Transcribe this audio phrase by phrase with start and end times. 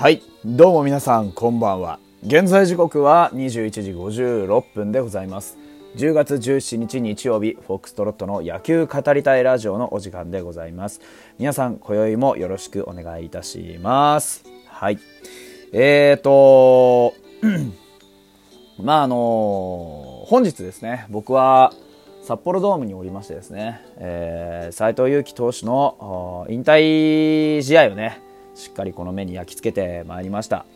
[0.00, 0.22] はい。
[0.46, 1.98] どうも皆さん、こんばんは。
[2.24, 5.58] 現在時刻は21時56分でございます。
[5.96, 11.02] 10月17日日曜日、フォックストロットの野球語りたいラジオのお時間でございます。
[11.38, 14.46] 皆さん、今宵もよろしくお願いいたします。
[14.68, 14.98] はい。
[15.74, 17.12] えーと、
[18.82, 21.74] まああの本日ですね、僕は
[22.22, 28.29] 札幌ドームにおりましてですね、えー、斉藤佑樹投手の引退試合をね、
[28.60, 30.66] しっかりこの目に焼き付けてまいりました。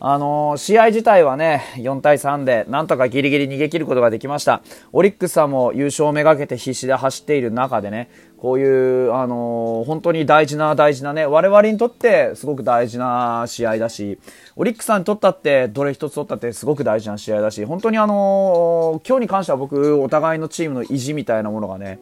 [0.00, 4.62] あのー、試合自体はね、4対3で、なんとかギリギリ逃げ切ることができました。
[4.92, 8.64] オリックスさんも優勝をめがけて必死で走っている中でね、こうい
[9.08, 14.20] う、あのー、本当に大事な大事なね、我々にとってすごく大事な試合だし、
[14.54, 21.98] オリックスさんにとったって、どれ一つ取ったってすごく大事な試合だし、本当にあのー、今日に関しては僕、お互いのチームの意地みたいなものがね、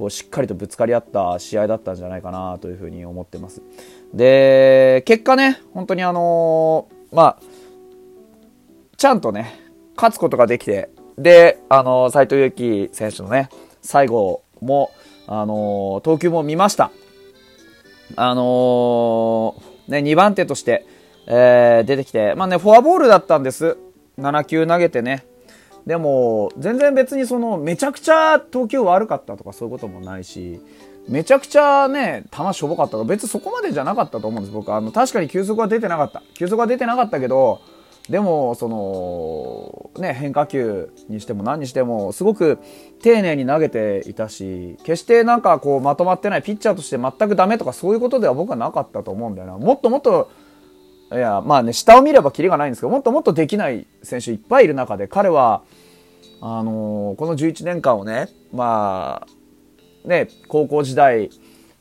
[0.00, 3.60] こうしっかりとぶつかり合った試合だったんじゃないかなというふうに思ってます。
[4.14, 7.38] で、結果ね、本当にあのーまあ、
[8.96, 9.58] ちゃんとね、
[9.96, 13.48] 勝つことができて、で、あの、斎藤佑樹選手のね、
[13.82, 14.92] 最後も、
[15.26, 16.90] あの、投球も見ました。
[18.16, 19.54] あの
[19.88, 20.86] ね、2番手として、
[21.26, 23.76] えー、出てきて、まあね、フォアボールだったんです。
[24.18, 25.24] 7球投げてね。
[25.86, 30.60] でも、全然別にその、めちゃくちゃ投球悪かったとかそういうこともないし、
[31.10, 34.72] めちゃくちゃね、球しょぼかったから、別にそこまでじゃなかったと思うんです、僕。
[34.72, 36.22] あの、確かに球速は出てなかった。
[36.34, 37.60] 球速は出てなかったけど、
[38.08, 42.60] でも、その、ね、変化球にしても何にしても、すごく
[43.02, 49.58] 丁寧に投げていたし、決してなんかこう、まとまってないピッチャーとして全くダメとかそういうことでは僕はなかったと思うんだよな。
[49.58, 50.30] もっともっと、
[51.12, 55.62] いや、まあね、下を見ればキリがないんですけど、もっともっとできない選手いっぱいいる中で、彼は、
[56.40, 59.39] あのー、この11年間をね、まあ、
[60.04, 61.30] ね、高校時代、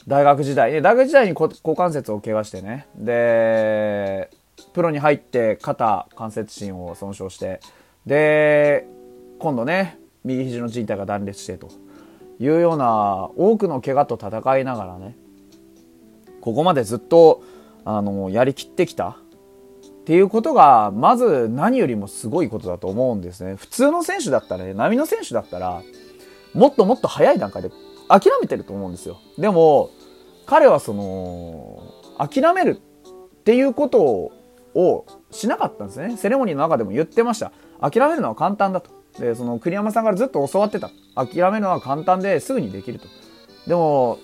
[0.08, 4.30] 大学時代、ね、大学時代に股関節を怪我してね、で、
[4.74, 7.60] プロに入って肩関節心を損傷して、
[8.06, 8.88] で、
[9.40, 11.70] 今度ね、右肘の靭帯が断裂してと。
[12.40, 15.16] いうような多くの怪我と戦いながらね、
[16.40, 17.44] ここまでずっと、
[17.84, 19.10] あの、やりきってきた。
[19.10, 23.56] っていうことが、まず何よりもすごいことだと思うんですね。
[23.56, 25.82] 普通の選手だったらね、波の選手だったら、
[26.54, 27.70] もっともっと早い段階で
[28.10, 29.20] 諦めてると思うんですよ。
[29.38, 29.92] でも、
[30.46, 31.84] 彼はその、
[32.18, 34.32] 諦めるっていうこと
[34.74, 36.18] をしなかったんですね。
[36.18, 37.52] セレモニーの中でも言ってました。
[37.80, 38.90] 諦めるのは簡単だと。
[39.20, 40.90] で、その栗山さんからずっと教わってた。
[41.16, 43.06] 諦めるのは簡単ですぐにできると。
[43.68, 44.18] でも、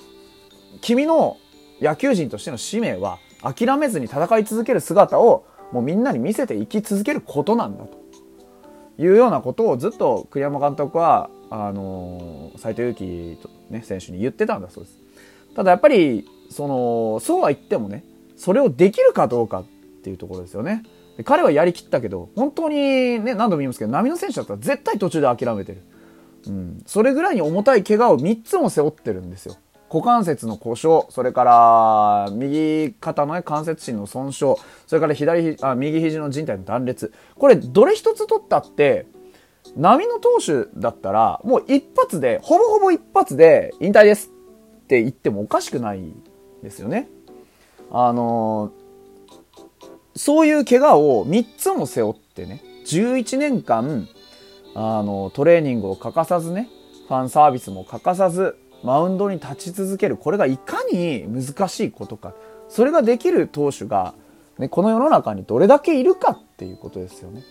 [0.82, 1.38] 君の
[1.82, 7.98] 野球人としての使命は諦めずに戦い続ける姿をもうみんなに見せていき続けることなんだと
[8.98, 11.30] いうようなことをずっと栗山監督は
[11.64, 13.38] あの斎藤佑樹、
[13.70, 14.98] ね、選手に言ってたんだそうです。
[15.56, 18.04] ただやっぱりそのそうは言ってもね
[18.36, 19.66] それをできるかどうかっ
[20.04, 20.84] ていうところですよね。
[21.18, 25.82] で彼はやりきったけど本当にね何度も言いますけど波の選手だったら絶対途中で諦めてる。
[26.48, 29.56] うん、それぐらいに重たい怪我を3つも背負ってるんですよ。
[29.92, 34.56] 股関節の故障、それから右肩の、ね、関節心の損傷、
[34.88, 37.14] それから左あ右肘の靭帯の断裂。
[37.36, 39.08] これどれ一つ取ったって
[39.76, 44.32] 波の投手だったら、もう一発で、ほぼほぼ一発で引退です
[44.84, 46.02] って言ってもおかしくない
[46.64, 47.10] ですよね。
[47.92, 49.60] あのー、
[50.16, 54.08] そういう怪我を3つも背負ってね、11年間、
[54.76, 56.70] あの、トレーニングを欠かさずね、
[57.08, 60.16] ファンサービスも欠かさず、マウンドに立ち続ける。
[60.16, 62.34] これがいかに難しいことか。
[62.70, 64.14] それができる投手が、
[64.58, 67.44] ね、この世の中にどれだけいるかっていうことですよね。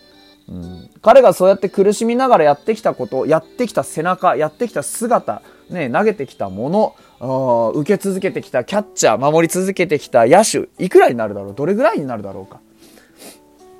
[0.47, 12.59] うん、彼がそうやって苦しみながらやってきたこと、やってきた背中、やってきた姿、ね、投げてきたもの、受け続けてきたキャッチャー、守り続けてきた野手、いくらになるだろうどれぐらいになるだろうか。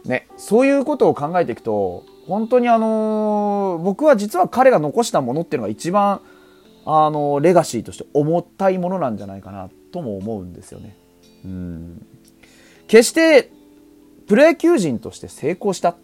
[0.05, 6.21] ね、そういうことを考えていくと、本当にあのー、僕は実は彼が残したものっていうのが一番、
[6.85, 10.97] あのー、レガシーとして重たいものなんじゃないかなとも思うんですよね。
[11.43, 12.05] うん。
[12.87, 13.51] 決して、
[14.27, 15.95] プロ野球人として成功した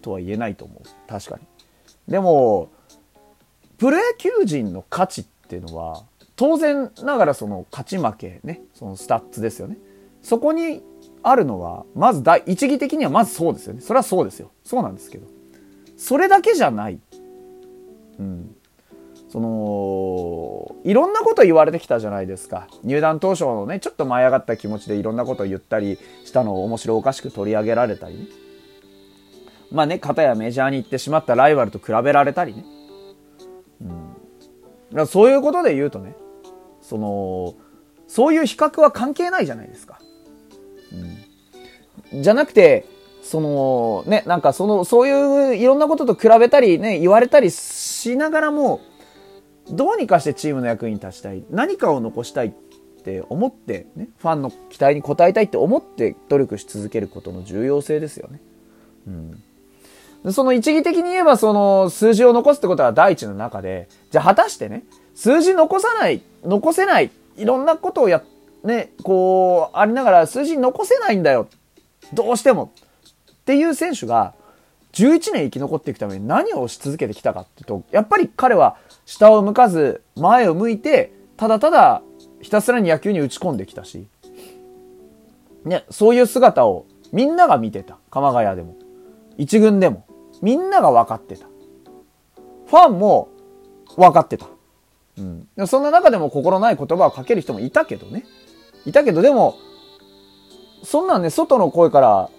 [0.00, 1.08] とは言えないと思う。
[1.08, 2.12] 確かに。
[2.12, 2.70] でも、
[3.78, 6.04] プロ野球人の価値っていうのは、
[6.36, 9.76] 当然ながらその勝ち負けね、そのスタッツですよね。
[10.22, 10.82] そこに
[11.22, 13.80] あるのは、まず第一義的にはまずそうですよね。
[13.80, 14.50] それはそうですよ。
[14.64, 15.26] そうなんですけど。
[15.96, 17.00] それだけじゃない。
[18.18, 18.54] うん。
[19.28, 22.66] その、いろんなこと言われてきたじゃないですか。
[22.82, 28.26] 入団当初のね、ちょっと舞い上がった気持ちでいろんなことを言ったりしたのを面白おかしく取り上げられたりね。
[29.70, 32.64] まあね、片やメジャーに行ってしまったライバルと比べられたりね。
[33.82, 33.88] うん。
[33.88, 34.00] だか
[34.92, 36.14] らそういうことで言うとね、
[36.80, 37.54] その、
[38.06, 40.00] そういう比較は関係ないじゃないですか。
[42.12, 42.22] うん。
[42.22, 42.86] じゃなくて、
[43.22, 48.80] その、ね、なんかその、そういういろんなことと比べたりね、言われたりしながらも、
[49.70, 51.44] どうにかしてチームの役に立ちたい。
[51.50, 52.50] 何かを残したいっ
[53.02, 58.40] て思って、ね、ファンの期待に応えたいって思って努力し続けることの重要性ですよね。
[59.06, 59.42] うん。
[60.32, 64.84] その一義的に言えば、その数字を残すってことは第一の中で、じゃあ果たしてね、
[65.14, 68.22] 数字残さない、残せない、いろんなことをや、
[68.64, 71.48] ね、こう、ありながら数字残せないんだよ。
[72.12, 72.72] どうしても。
[73.30, 74.34] っていう選手が、
[74.92, 78.76] 11年生き残っていくために何をし続けてきたかっていうと、やっぱり彼は
[79.06, 82.02] 下を向かず、前を向いて、ただただ
[82.40, 84.06] ひたすらに野球に打ち込んできたし、
[85.64, 87.98] ね、そういう姿をみんなが見てた。
[88.10, 88.74] 鎌ヶ谷でも。
[89.36, 90.04] 一軍でも。
[90.42, 91.46] みんなが分かってた。
[92.66, 93.28] ファンも
[93.96, 94.46] 分かってた。
[95.18, 95.66] うん。
[95.66, 98.24] そんな中でも心ない言葉をかける人もいたけどね。
[98.84, 99.56] いたけど、でも、
[100.84, 102.30] そんなんね、外の声から、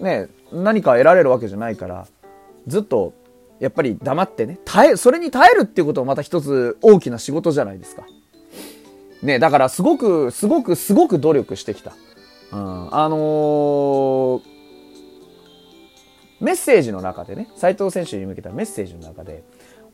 [0.00, 2.06] ね、何か得られるわけじゃないから、
[2.66, 3.12] ずっと、
[3.60, 8.04] やっぱり黙ってね、耐え、それに耐えるっていうこともまた一つ大きな仕事じゃないですか。
[9.22, 11.94] ね、だからすごく、すごく、すごく努力してきた。
[12.52, 14.42] うん、あのー、
[16.44, 19.42] メッセージの中でね、斉藤選手に向けたメッセージの中で、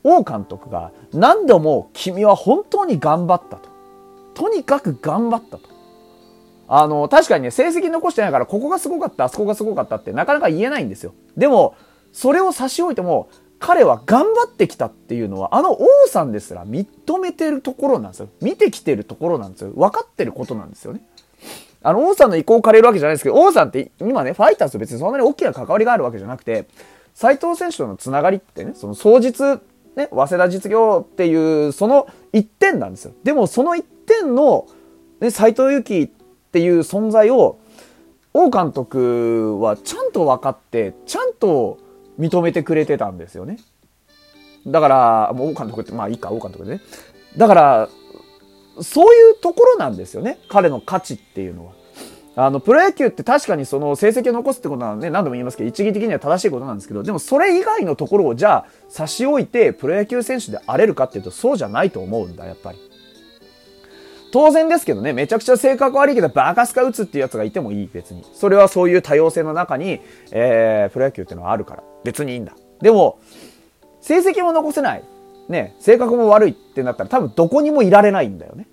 [0.03, 3.69] 王監督が何度も君は本当に頑張ったと。
[4.33, 5.69] とにかく頑張ったと。
[6.67, 11.13] あの、確かにね、成績残してないから、ここがすごかった、あそこがすごかったってなかなか言えないんですよ。
[11.37, 11.75] でも、
[12.11, 16.85] それを差し置いても、彼は頑張ってきたっていうのは、あの王さんですら認
[17.19, 18.29] めてるところなんですよ。
[18.41, 19.71] 見てきてるところなんですよ。
[19.75, 21.01] 分かってることなんですよね。
[21.83, 26.67] あの、王さんの意向を借りるわけじゃないですけど、王さんって今ね、ファイターズと別にそんなに大きな関わりがあるわけじゃなくて、
[27.13, 29.61] 斎藤選手とのつながりってね、その双日、
[29.95, 33.13] ね、早稲田実業っていう、その一点なんですよ。
[33.23, 34.67] でもその一点の、
[35.19, 36.07] ね、斎藤由紀っ
[36.51, 37.59] ていう存在を、
[38.33, 41.79] 王監督はちゃんと分かって、ちゃんと
[42.19, 43.57] 認めてくれてたんですよね。
[44.67, 46.81] だから、もう王監督って、まあいいか、王監督でね。
[47.35, 47.89] だから、
[48.81, 50.39] そういうところなんですよね。
[50.49, 51.73] 彼の価値っていうのは。
[52.35, 62.79] あの、プロ野球って確かにその成績を残すってことはね、何度も言いますけど、一義的には正しいことなんですけど、でもそれ以外のところをじゃあ差し置いてプロ野球選手であれるかっていうとそうじゃないと思うんだ、やっぱり。
[64.31, 68.23] 当然ですけどね、めちゃくちゃ性格悪いけどバカスカ打つっていうやつがいてもいい、別に。
[68.33, 69.99] それはそういう多様性の中に、
[70.31, 72.55] えー、プロ野球っていうのはあるから、別にいいんだ。
[72.81, 73.19] でも、
[73.99, 75.03] 成績も残せない。
[75.51, 78.67] ね、性格も悪いってなったら多分どこにもいられないんだよね。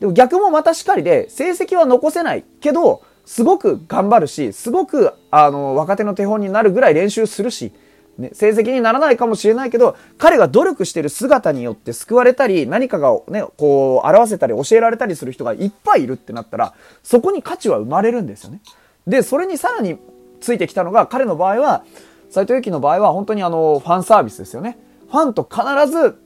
[0.00, 7.72] でも逆もまたしかりで、成績は残せないけど、すごく頑張るし、すごく、あの、若手の手本になるぐらい練習するし、
[8.18, 18.60] ね、成績にならないかもしれないけど、彼が努力してる姿によって救われたり、何かがね、こう、表せたり教えられたりする人がいっぱいいるってなったら、そこに価値は生まれるんですよね。
[19.06, 19.98] で、それにさらに
[20.40, 21.84] ついてきたのが、彼の場合は、
[22.30, 24.78] 斎藤由貴の場合は本当にあの、ファンサービスですよね。
[25.14, 25.62] ファンと必
[25.92, 26.18] ず、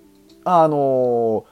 [0.44, 1.44] あの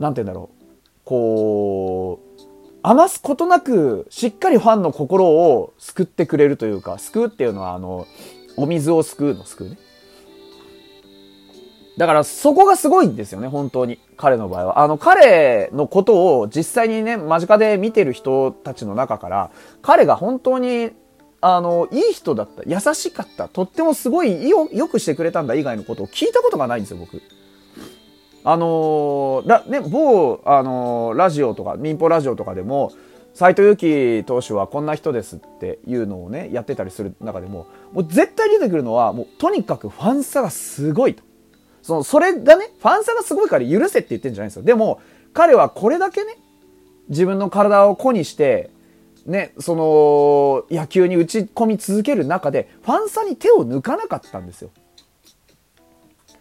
[0.00, 0.66] なんて言うんだろう。
[1.04, 2.40] こう、
[2.82, 8.08] 余すことなく、しっかりファンの心を救ってくれるというか、救うっていうのは、あの、
[8.56, 9.78] お水を救うの救うね。
[11.98, 14.00] だからそこがすごいんですよね、本当に。
[14.16, 14.80] 彼の場合は。
[14.80, 19.50] あの、彼のことを実際にね、間近で見てる人たちの中から、
[19.82, 20.90] 彼が本当に
[21.48, 27.22] あの、いい人だった、優しかった、とってもすごいよ、よくしてくれたんだ以外のことを聞いたことがないんですよ、僕。
[28.42, 32.90] あのー、ら、ね、某、あのー、ラジオとか、民放ラジオとかでも、
[33.32, 41.22] 斎藤佑樹投手はこんな人ですっていうのをね、やってたりする中でも、もう絶対出てくるのは、もうとにかくファン差がすごいと。
[41.82, 44.62] その、それがね、ファン差がすごいから許せって言ってんじゃないんですよ。
[44.64, 45.00] でも、
[45.32, 46.38] 彼はこれだけね、
[47.08, 48.70] 自分の体を子にして、
[49.26, 54.70] ね、その、野球に打ち込み続ける中で、ファン差に手を抜かなかったんですよ。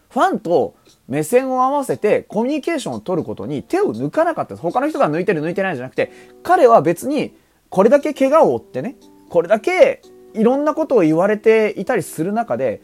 [0.09, 0.75] ファンと
[1.09, 4.61] 目線を合わせてコミュニケーションを取ることに手を抜かなかったです。
[4.61, 6.09] 他の人が抜いてる抜いてないじゃなくて、
[6.41, 7.35] 彼は別に
[7.67, 8.95] これだけ怪我を負ってね、
[9.29, 10.01] これだけ
[10.33, 12.81] いろんなことを言われていたりする中で、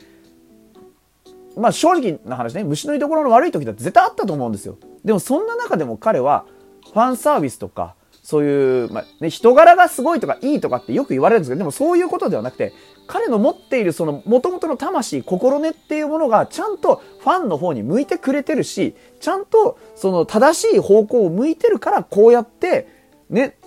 [1.55, 4.77] まあ正直な話ね、虫の居所の悪い時だって絶対あったと思うんですよ。
[5.05, 6.45] でもそんな中でも彼は
[6.91, 7.95] ファンサービスとか、
[8.31, 12.71] そういう、まあ、ね、人柄がすごいとかいいとかってよく言われるんですけど、でもそういうことではなくて、
[13.07, 22.87] 彼の持っているその元々の魂、心根っていうものがちゃんとファンの方に向いてくれてるし、ちゃんとその正しい方向を向いてるからこうやって、
[23.29, 23.57] ね、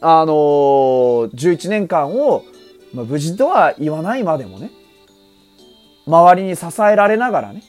[0.00, 2.42] あのー、11年間を、
[2.94, 4.70] まあ、無事とは言わないまでもね、
[6.06, 7.62] 周りに支えられながらね、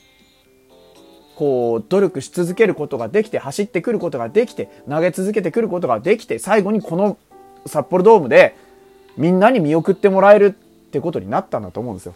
[1.38, 7.16] こう、努力し続けることができて、走ってくることができて、投げ続けてくることができて、最後にこの
[7.64, 8.56] 札幌ドームで、
[9.16, 12.14] みんなに見送ってもらえるってことになったんだと思うんですよ。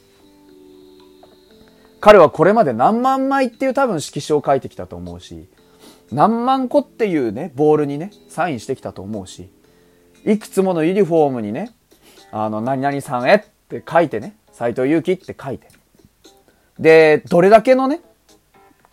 [2.00, 5.48] 彼はこれまで何万枚っていう多分色紙を書いてきたと思うし、
[6.10, 9.48] 何万個っていうね、ボールにね、サインしてきたと思うし、
[10.24, 11.70] いくつものユニフォームにね、
[12.32, 15.68] あの、何々さんへって書いてね、斎藤佑樹って書いて。
[16.80, 18.00] で、どれだけのね、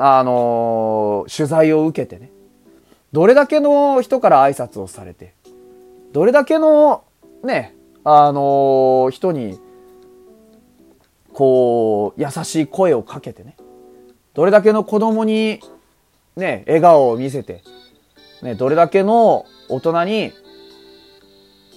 [0.02, 2.32] あのー、取材を受けてね、
[3.12, 5.34] どれだけの人から挨拶をされて、
[6.14, 7.04] どれだけの
[7.44, 7.76] ね、
[8.06, 9.60] あのー、人に、
[11.34, 13.58] こう、優しい声をかけてね、
[14.34, 15.60] どれだけの子供に、
[16.38, 17.62] ね、笑顔を見せて、
[18.42, 20.32] ね、どれだけの大人に、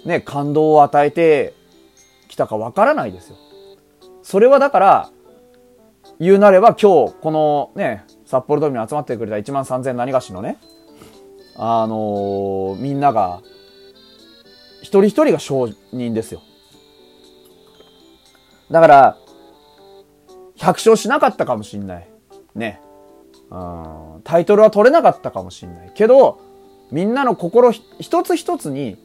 [0.04, 1.54] ね、感動を与えて
[2.28, 3.36] きたかわからないですよ。
[4.22, 5.10] それはだから、
[6.20, 10.56] 言うなれば今日、このね、札幌ドームに集まってくれた1万3000何がしのね、
[11.54, 13.42] あのー、みんなが、
[14.80, 16.40] 一人一人が証人ですよ。
[18.70, 19.18] だから、
[20.56, 22.08] 100勝しなかったかもしんない。
[22.54, 22.80] ね。
[23.50, 25.92] うん、タイトルは取れなかったかもしんない。
[25.94, 26.40] けど、
[26.90, 28.96] みんなの心一つ一つに、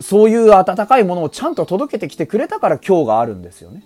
[0.00, 3.84] そういう温かいものをちゃんと届けてきてくれたから今日があるんですよね。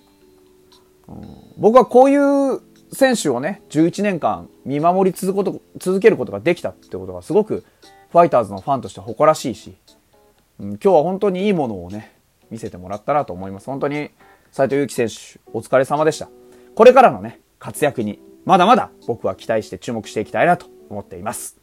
[1.09, 1.25] うん、
[1.59, 7.65] 僕はこういう選手をね、11年間見守り続こと続けることができたってことがすごく
[8.11, 9.77] ファイターズのファンとして誇らしいし、
[10.59, 12.17] うん、今日は本当にいいものをね、
[12.51, 13.67] 見せてもらったなと思います。
[13.67, 14.11] 本当に
[14.51, 16.29] 斉藤祐樹選手、お疲れ様でした。
[16.75, 21.61] これからのね、活躍に、まだまだ僕は期待して注目していきたいなと思っています。